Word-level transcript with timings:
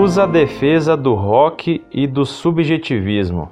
confusa 0.00 0.26
defesa 0.26 0.96
do 0.96 1.12
rock 1.12 1.84
e 1.92 2.06
do 2.06 2.24
subjetivismo. 2.24 3.50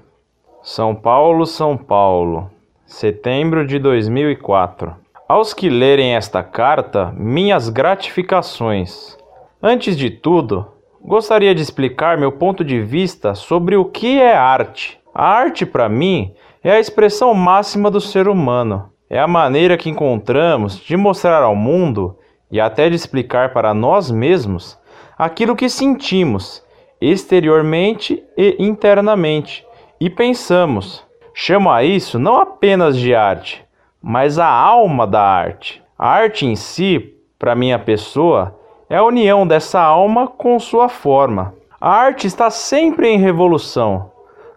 São 0.62 0.94
Paulo, 0.94 1.44
São 1.44 1.76
Paulo, 1.76 2.50
setembro 2.86 3.66
de 3.66 3.78
2004. 3.78 4.96
Aos 5.28 5.52
que 5.52 5.68
lerem 5.68 6.16
esta 6.16 6.42
carta, 6.42 7.12
minhas 7.14 7.68
gratificações. 7.68 9.14
Antes 9.62 9.94
de 9.94 10.08
tudo, 10.08 10.66
gostaria 11.04 11.54
de 11.54 11.60
explicar 11.60 12.16
meu 12.16 12.32
ponto 12.32 12.64
de 12.64 12.80
vista 12.80 13.34
sobre 13.34 13.76
o 13.76 13.84
que 13.84 14.18
é 14.18 14.34
arte. 14.34 14.98
A 15.14 15.26
arte, 15.26 15.66
para 15.66 15.86
mim, 15.86 16.32
é 16.64 16.72
a 16.72 16.80
expressão 16.80 17.34
máxima 17.34 17.90
do 17.90 18.00
ser 18.00 18.26
humano. 18.26 18.88
É 19.10 19.18
a 19.18 19.28
maneira 19.28 19.76
que 19.76 19.90
encontramos 19.90 20.80
de 20.80 20.96
mostrar 20.96 21.42
ao 21.42 21.54
mundo 21.54 22.16
e 22.50 22.58
até 22.58 22.88
de 22.88 22.96
explicar 22.96 23.52
para 23.52 23.74
nós 23.74 24.10
mesmos 24.10 24.77
aquilo 25.16 25.56
que 25.56 25.68
sentimos, 25.68 26.64
exteriormente 27.00 28.22
e 28.36 28.56
internamente, 28.58 29.66
e 30.00 30.08
pensamos. 30.08 31.04
Chamo 31.32 31.70
a 31.70 31.84
isso 31.84 32.18
não 32.18 32.36
apenas 32.36 32.96
de 32.96 33.14
arte, 33.14 33.64
mas 34.02 34.38
a 34.38 34.46
alma 34.46 35.06
da 35.06 35.22
arte. 35.22 35.82
A 35.98 36.08
arte 36.08 36.46
em 36.46 36.56
si, 36.56 37.14
para 37.38 37.54
minha 37.54 37.78
pessoa, 37.78 38.58
é 38.90 38.96
a 38.96 39.04
união 39.04 39.46
dessa 39.46 39.80
alma 39.80 40.26
com 40.26 40.58
sua 40.58 40.88
forma. 40.88 41.54
A 41.80 41.90
arte 41.90 42.26
está 42.26 42.50
sempre 42.50 43.08
em 43.08 43.18
revolução, 43.18 44.10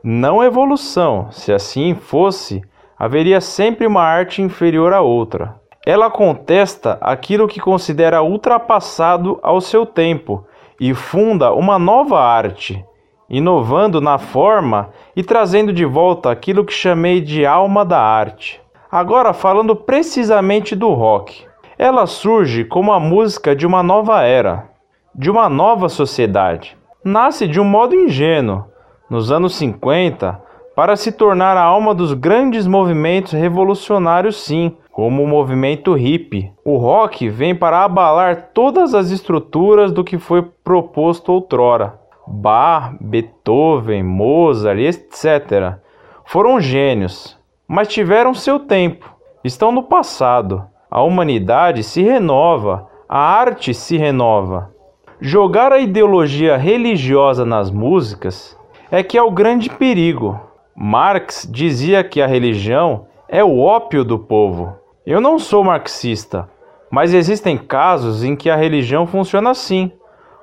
não 0.04 0.44
evolução. 0.44 1.28
Se 1.32 1.54
assim 1.54 1.94
fosse, 1.94 2.64
haveria 2.98 3.40
sempre 3.40 3.86
uma 3.86 4.02
arte 4.02 4.42
inferior 4.42 4.94
à 4.94 5.02
outra. 5.02 5.61
Ela 5.86 6.12
contesta 6.12 6.98
aquilo 7.02 7.48
que 7.48 7.60
considera 7.60 8.22
ultrapassado 8.22 9.40
ao 9.42 9.60
seu 9.60 9.84
tempo 9.84 10.46
e 10.80 10.94
funda 10.94 11.54
uma 11.54 11.80
nova 11.80 12.22
arte, 12.22 12.86
inovando 13.28 14.00
na 14.00 14.20
forma 14.20 14.90
e 15.16 15.24
trazendo 15.24 15.74
de 15.74 15.84
volta 15.84 16.30
aquilo 16.30 16.66
que 16.66 16.74
chamei 16.74 17.20
de 17.20 17.46
alma 17.46 17.84
da 17.84 18.00
arte. 18.00 18.62
Agora, 18.92 19.34
falando 19.34 19.76
precisamente 19.76 20.76
do 20.76 20.90
rock, 20.90 21.46
ela 21.80 22.06
surge 22.06 22.64
como 22.64 22.92
a 22.92 23.00
música 23.00 23.56
de 23.56 23.66
uma 23.66 23.82
nova 23.82 24.22
era, 24.22 24.70
de 25.16 25.32
uma 25.32 25.50
nova 25.50 25.90
sociedade. 25.90 26.78
Nasce 27.04 27.48
de 27.48 27.60
um 27.60 27.64
modo 27.64 27.96
ingênuo, 27.96 28.66
nos 29.10 29.32
anos 29.32 29.56
50, 29.56 30.40
para 30.76 30.96
se 30.96 31.12
tornar 31.12 31.58
a 31.58 31.64
alma 31.64 31.96
dos 31.96 32.14
grandes 32.14 32.68
movimentos 32.68 33.34
revolucionários, 33.34 34.44
sim, 34.44 34.78
como 34.92 35.24
o 35.24 35.28
movimento 35.28 35.94
hippie. 35.94 36.52
O 36.66 36.78
rock 36.78 37.30
vem 37.30 37.56
para 37.56 37.84
abalar 37.84 38.50
todas 38.54 38.94
as 38.94 39.10
estruturas 39.10 39.92
do 39.92 40.04
que 40.04 40.18
foi 40.18 40.42
proposto 40.64 41.32
outrora. 41.32 42.00
Bach, 42.28 42.96
Beethoven, 43.00 44.04
Mozart, 44.04 44.80
etc. 44.80 45.78
foram 46.26 46.60
gênios, 46.60 47.38
mas 47.68 47.88
tiveram 47.88 48.34
seu 48.34 48.60
tempo, 48.60 49.14
estão 49.44 49.72
no 49.72 49.84
passado. 49.84 50.66
A 50.90 51.02
humanidade 51.02 51.84
se 51.84 52.02
renova, 52.04 52.88
a 53.08 53.18
arte 53.18 53.74
se 53.74 53.98
renova. 53.98 54.72
Jogar 55.20 55.72
a 55.72 55.80
ideologia 55.80 56.58
religiosa 56.58 57.46
nas 57.46 57.72
músicas 57.72 58.58
é 58.92 59.02
que 59.02 59.18
é 59.18 59.24
o 59.24 59.32
grande 59.32 59.70
perigo. 59.70 60.40
Marx 60.76 61.48
dizia 61.50 62.04
que 62.04 62.22
a 62.22 62.28
religião 62.28 63.06
é 63.28 63.44
o 63.44 63.60
ópio 63.60 64.04
do 64.04 64.20
povo. 64.20 64.81
Eu 65.06 65.20
não 65.20 65.40
sou 65.40 65.64
marxista, 65.64 66.48
mas 66.92 67.12
existem 67.12 67.58
casos 67.58 68.24
em 68.24 68.36
que 68.36 68.52
a 68.52 68.56
religião 68.56 69.08
funciona 69.08 69.50
assim, 69.50 69.92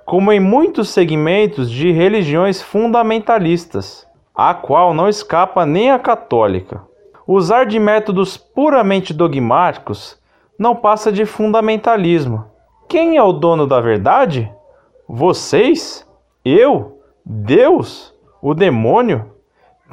como 0.05 0.33
em 0.33 0.41
muitos 0.41 0.89
segmentos 0.89 1.71
de 1.71 1.93
religiões 1.93 2.61
fundamentalistas, 2.61 4.05
a 4.35 4.53
qual 4.55 4.93
não 4.93 5.09
escapa 5.09 5.65
nem 5.65 5.93
a 5.93 5.99
católica. 5.99 6.83
Usar 7.25 7.67
de 7.67 7.79
métodos 7.79 8.37
puramente 8.37 9.15
dogmáticos 9.15 10.19
não 10.59 10.75
passa 10.75 11.13
de 11.13 11.25
fundamentalismo. 11.25 12.45
Quem 12.89 13.17
é 13.17 13.23
o 13.23 13.33
dono 13.33 13.65
da 13.65 13.81
verdade? 13.81 14.53
Vocês? 15.09 16.05
Eu? 16.45 17.01
Deus? 17.25 18.13
O 18.43 18.55
demônio? 18.55 19.31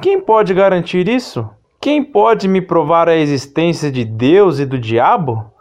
Quem 0.00 0.20
pode 0.20 0.52
garantir 0.52 1.08
isso? 1.08 1.48
Quem 1.86 2.02
pode 2.02 2.48
me 2.48 2.60
provar 2.60 3.08
a 3.08 3.14
existência 3.14 3.92
de 3.92 4.04
Deus 4.04 4.58
e 4.58 4.66
do 4.66 4.76
diabo? 4.76 5.52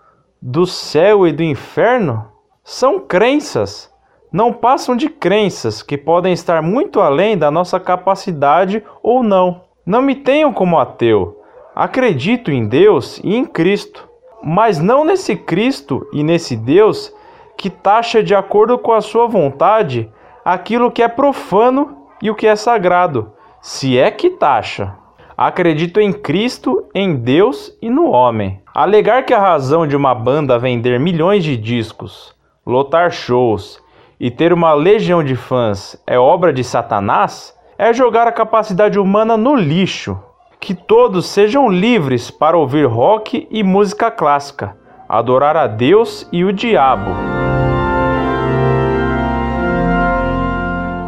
Do 0.41 0.65
céu 0.65 1.27
e 1.27 1.31
do 1.31 1.43
inferno? 1.43 2.25
São 2.63 2.99
crenças, 2.99 3.93
não 4.31 4.51
passam 4.51 4.95
de 4.95 5.07
crenças 5.07 5.83
que 5.83 5.95
podem 5.95 6.33
estar 6.33 6.63
muito 6.63 6.99
além 6.99 7.37
da 7.37 7.51
nossa 7.51 7.79
capacidade 7.79 8.83
ou 9.03 9.21
não. 9.21 9.65
Não 9.85 10.01
me 10.01 10.15
tenham 10.15 10.51
como 10.51 10.79
ateu. 10.79 11.43
Acredito 11.75 12.49
em 12.49 12.67
Deus 12.67 13.21
e 13.23 13.35
em 13.35 13.45
Cristo, 13.45 14.09
mas 14.41 14.79
não 14.79 15.05
nesse 15.05 15.35
Cristo 15.35 16.09
e 16.11 16.23
nesse 16.23 16.55
Deus 16.55 17.13
que 17.55 17.69
taxa 17.69 18.23
de 18.23 18.33
acordo 18.33 18.79
com 18.79 18.93
a 18.93 19.01
sua 19.01 19.27
vontade 19.27 20.11
aquilo 20.43 20.89
que 20.89 21.03
é 21.03 21.07
profano 21.07 21.95
e 22.19 22.31
o 22.31 22.35
que 22.35 22.47
é 22.47 22.55
sagrado, 22.55 23.31
se 23.61 23.95
é 23.95 24.09
que 24.09 24.31
taxa. 24.31 25.04
Acredito 25.37 25.99
em 25.99 26.13
Cristo, 26.13 26.85
em 26.95 27.13
Deus 27.13 27.77
e 27.81 27.89
no 27.89 28.09
homem. 28.09 28.61
Alegar 28.73 29.25
que 29.25 29.33
a 29.33 29.39
razão 29.39 29.85
de 29.85 29.93
uma 29.93 30.15
banda 30.15 30.57
vender 30.57 30.97
milhões 30.97 31.43
de 31.43 31.57
discos, 31.57 32.33
lotar 32.65 33.11
shows 33.11 33.81
e 34.17 34.31
ter 34.31 34.53
uma 34.53 34.73
legião 34.73 35.21
de 35.21 35.35
fãs 35.35 36.01
é 36.07 36.17
obra 36.17 36.53
de 36.53 36.63
Satanás 36.63 37.53
é 37.77 37.93
jogar 37.93 38.27
a 38.27 38.31
capacidade 38.31 38.97
humana 38.97 39.35
no 39.35 39.55
lixo. 39.55 40.17
Que 40.57 40.73
todos 40.73 41.25
sejam 41.25 41.69
livres 41.69 42.31
para 42.31 42.57
ouvir 42.57 42.85
rock 42.85 43.45
e 43.51 43.61
música 43.61 44.09
clássica, 44.09 44.77
adorar 45.07 45.57
a 45.57 45.67
Deus 45.67 46.25
e 46.31 46.45
o 46.45 46.53
diabo. 46.53 47.11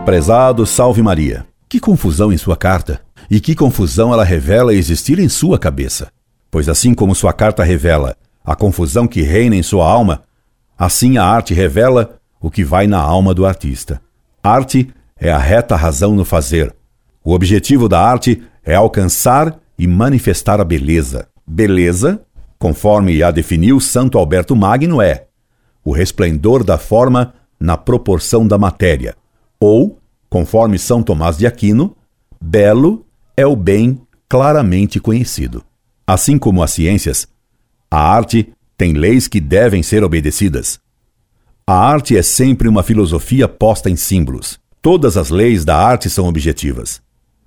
Prezado 0.05 0.65
Salve 0.65 1.01
Maria, 1.01 1.45
que 1.69 1.79
confusão 1.79 2.31
em 2.31 2.37
sua 2.37 2.57
carta. 2.57 3.06
E 3.29 3.39
que 3.39 3.55
confusão 3.55 4.13
ela 4.13 4.23
revela 4.23 4.73
existir 4.73 5.19
em 5.19 5.27
sua 5.27 5.59
cabeça. 5.59 6.11
Pois 6.49 6.69
assim 6.69 6.93
como 6.93 7.15
sua 7.15 7.33
carta 7.33 7.63
revela 7.63 8.15
a 8.43 8.55
confusão 8.55 9.07
que 9.07 9.21
reina 9.21 9.55
em 9.55 9.63
sua 9.63 9.85
alma, 9.85 10.23
assim 10.77 11.17
a 11.17 11.25
arte 11.25 11.53
revela 11.53 12.17
o 12.39 12.49
que 12.49 12.63
vai 12.63 12.87
na 12.87 12.99
alma 12.99 13.33
do 13.33 13.45
artista. 13.45 14.01
Arte 14.41 14.89
é 15.19 15.29
a 15.29 15.37
reta 15.37 15.75
razão 15.75 16.15
no 16.15 16.23
fazer. 16.23 16.73
O 17.23 17.33
objetivo 17.33 17.89
da 17.89 17.99
arte 17.99 18.41
é 18.63 18.75
alcançar 18.75 19.59
e 19.77 19.85
manifestar 19.85 20.61
a 20.61 20.63
beleza. 20.63 21.27
Beleza, 21.45 22.21
conforme 22.57 23.21
a 23.21 23.31
definiu 23.31 23.79
Santo 23.79 24.17
Alberto 24.17 24.55
Magno, 24.55 25.01
é 25.01 25.25
o 25.83 25.91
resplendor 25.91 26.63
da 26.63 26.77
forma 26.77 27.33
na 27.59 27.75
proporção 27.77 28.47
da 28.47 28.57
matéria, 28.57 29.15
ou, 29.59 29.99
conforme 30.29 30.77
São 30.77 31.01
Tomás 31.01 31.37
de 31.37 31.47
Aquino, 31.47 31.95
belo 32.41 33.05
é 33.37 33.45
o 33.45 33.55
bem 33.55 34.01
claramente 34.27 34.99
conhecido. 34.99 35.63
Assim 36.07 36.39
como 36.39 36.63
as 36.63 36.71
ciências, 36.71 37.27
a 37.89 37.99
arte 37.99 38.51
tem 38.75 38.93
leis 38.93 39.27
que 39.27 39.39
devem 39.39 39.83
ser 39.83 40.03
obedecidas. 40.03 40.79
A 41.65 41.75
arte 41.75 42.17
é 42.17 42.23
sempre 42.23 42.67
uma 42.67 42.81
filosofia 42.81 43.47
posta 43.47 43.91
em 43.91 43.95
símbolos. 43.95 44.59
Todas 44.81 45.17
as 45.17 45.29
leis 45.29 45.63
da 45.63 45.77
arte 45.77 46.09
são 46.09 46.27
objetivas. 46.27 46.99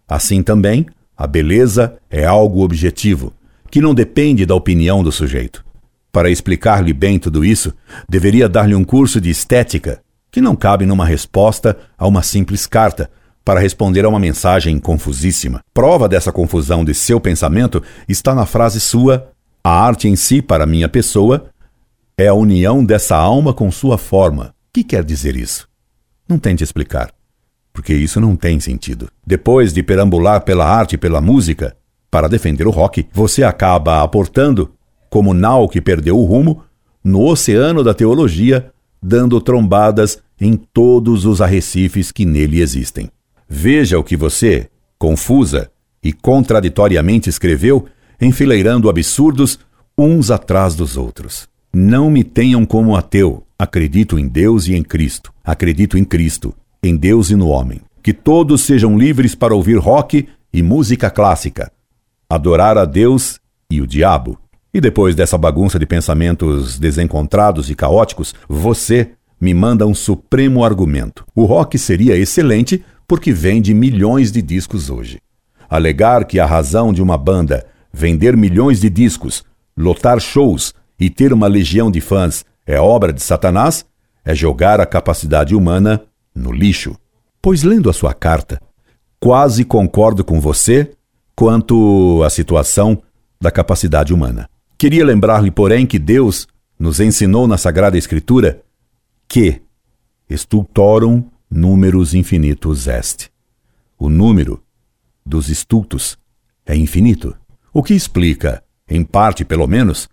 Assim 0.06 0.42
também, 0.42 0.86
a 1.16 1.26
beleza 1.26 1.98
é 2.08 2.24
algo 2.24 2.62
objetivo, 2.62 3.32
que 3.70 3.80
não 3.80 3.94
depende 3.94 4.46
da 4.46 4.54
opinião 4.54 5.02
do 5.02 5.10
sujeito. 5.10 5.64
Para 6.12 6.30
explicar-lhe 6.30 6.92
bem 6.92 7.18
tudo 7.18 7.44
isso, 7.44 7.72
deveria 8.08 8.48
dar-lhe 8.48 8.74
um 8.74 8.84
curso 8.84 9.20
de 9.20 9.30
estética, 9.30 10.00
que 10.30 10.40
não 10.40 10.54
cabe 10.54 10.86
numa 10.86 11.06
resposta 11.06 11.76
a 11.96 12.06
uma 12.06 12.22
simples 12.22 12.66
carta, 12.66 13.10
para 13.50 13.58
responder 13.58 14.04
a 14.04 14.08
uma 14.08 14.20
mensagem 14.20 14.78
confusíssima. 14.78 15.60
Prova 15.74 16.08
dessa 16.08 16.30
confusão 16.30 16.84
de 16.84 16.94
seu 16.94 17.18
pensamento 17.18 17.82
está 18.08 18.32
na 18.32 18.46
frase 18.46 18.78
sua: 18.78 19.32
A 19.64 19.72
arte 19.72 20.06
em 20.06 20.14
si, 20.14 20.40
para 20.40 20.64
minha 20.64 20.88
pessoa, 20.88 21.46
é 22.16 22.28
a 22.28 22.32
união 22.32 22.84
dessa 22.84 23.16
alma 23.16 23.52
com 23.52 23.68
sua 23.72 23.98
forma. 23.98 24.54
O 24.68 24.72
que 24.72 24.84
quer 24.84 25.02
dizer 25.02 25.34
isso? 25.34 25.68
Não 26.28 26.38
tente 26.38 26.62
explicar, 26.62 27.10
porque 27.72 27.92
isso 27.92 28.20
não 28.20 28.36
tem 28.36 28.60
sentido. 28.60 29.08
Depois 29.26 29.72
de 29.72 29.82
perambular 29.82 30.42
pela 30.42 30.64
arte 30.64 30.92
e 30.92 30.98
pela 30.98 31.20
música, 31.20 31.76
para 32.08 32.28
defender 32.28 32.68
o 32.68 32.70
rock, 32.70 33.08
você 33.12 33.42
acaba 33.42 34.00
aportando, 34.00 34.70
como 35.08 35.34
nau 35.34 35.68
que 35.68 35.80
perdeu 35.80 36.16
o 36.16 36.24
rumo, 36.24 36.62
no 37.02 37.26
oceano 37.26 37.82
da 37.82 37.94
teologia, 37.94 38.70
dando 39.02 39.40
trombadas 39.40 40.22
em 40.40 40.54
todos 40.54 41.26
os 41.26 41.40
arrecifes 41.40 42.12
que 42.12 42.24
nele 42.24 42.60
existem. 42.60 43.10
Veja 43.52 43.98
o 43.98 44.04
que 44.04 44.16
você, 44.16 44.70
confusa 44.96 45.72
e 46.00 46.12
contraditoriamente 46.12 47.28
escreveu, 47.28 47.86
enfileirando 48.20 48.88
absurdos 48.88 49.58
uns 49.98 50.30
atrás 50.30 50.76
dos 50.76 50.96
outros. 50.96 51.48
Não 51.74 52.08
me 52.08 52.22
tenham 52.22 52.64
como 52.64 52.94
ateu. 52.94 53.44
Acredito 53.58 54.20
em 54.20 54.28
Deus 54.28 54.68
e 54.68 54.74
em 54.74 54.84
Cristo. 54.84 55.32
Acredito 55.44 55.98
em 55.98 56.04
Cristo. 56.04 56.54
em 56.82 56.96
Deus 56.96 57.28
e 57.28 57.36
no 57.36 57.48
homem. 57.48 57.80
Que 58.02 58.14
todos 58.14 58.62
sejam 58.62 58.96
livres 58.96 59.34
para 59.34 59.54
ouvir 59.54 59.76
rock 59.76 60.28
e 60.50 60.62
música 60.62 61.10
clássica, 61.10 61.70
adorar 62.28 62.78
a 62.78 62.86
Deus 62.86 63.38
e 63.70 63.82
o 63.82 63.86
diabo. 63.86 64.38
E 64.72 64.80
depois 64.80 65.14
dessa 65.14 65.36
bagunça 65.36 65.78
de 65.78 65.84
pensamentos 65.84 66.78
desencontrados 66.78 67.68
e 67.68 67.74
caóticos, 67.74 68.34
você 68.48 69.10
me 69.40 69.52
manda 69.52 69.86
um 69.86 69.94
supremo 69.94 70.64
argumento. 70.64 71.26
O 71.34 71.44
rock 71.44 71.76
seria 71.78 72.16
excelente 72.16 72.82
porque 73.10 73.32
vende 73.32 73.74
milhões 73.74 74.30
de 74.30 74.40
discos 74.40 74.88
hoje. 74.88 75.20
Alegar 75.68 76.24
que 76.24 76.38
a 76.38 76.46
razão 76.46 76.92
de 76.92 77.02
uma 77.02 77.18
banda 77.18 77.66
vender 77.92 78.36
milhões 78.36 78.80
de 78.80 78.88
discos, 78.88 79.42
lotar 79.76 80.20
shows 80.20 80.72
e 80.96 81.10
ter 81.10 81.32
uma 81.32 81.48
legião 81.48 81.90
de 81.90 82.00
fãs 82.00 82.44
é 82.64 82.78
obra 82.78 83.12
de 83.12 83.20
Satanás 83.20 83.84
é 84.24 84.32
jogar 84.32 84.80
a 84.80 84.86
capacidade 84.86 85.56
humana 85.56 86.00
no 86.32 86.52
lixo. 86.52 86.96
Pois 87.42 87.64
lendo 87.64 87.90
a 87.90 87.92
sua 87.92 88.14
carta, 88.14 88.62
quase 89.18 89.64
concordo 89.64 90.22
com 90.22 90.40
você 90.40 90.92
quanto 91.34 92.22
à 92.22 92.30
situação 92.30 93.02
da 93.40 93.50
capacidade 93.50 94.14
humana. 94.14 94.48
Queria 94.78 95.04
lembrar-lhe, 95.04 95.50
porém, 95.50 95.84
que 95.84 95.98
Deus 95.98 96.46
nos 96.78 97.00
ensinou 97.00 97.48
na 97.48 97.58
Sagrada 97.58 97.98
Escritura 97.98 98.62
que 99.26 99.60
estultorum 100.28 101.24
números 101.50 102.14
infinitos 102.14 102.86
est. 102.86 103.28
O 103.98 104.08
número 104.08 104.62
dos 105.26 105.48
estultos 105.48 106.16
é 106.64 106.76
infinito, 106.76 107.36
o 107.72 107.82
que 107.82 107.94
explica, 107.94 108.62
em 108.88 109.02
parte 109.02 109.44
pelo 109.44 109.66
menos, 109.66 110.08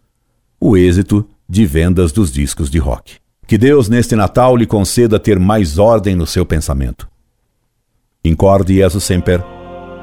o 0.59 0.75
êxito 0.75 1.27
de 1.47 1.65
vendas 1.65 2.11
dos 2.11 2.31
discos 2.31 2.69
de 2.69 2.79
rock. 2.79 3.17
Que 3.45 3.57
Deus 3.57 3.87
neste 3.87 4.15
Natal 4.15 4.57
lhe 4.57 4.65
conceda 4.65 5.19
ter 5.19 5.39
mais 5.39 5.77
ordem 5.77 6.15
no 6.15 6.25
seu 6.25 6.45
pensamento. 6.45 7.07
Incorde 8.25 8.75
Jesus 8.75 9.03
Semper, 9.03 9.41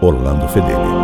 Orlando 0.00 0.48
Fedeli. 0.48 1.03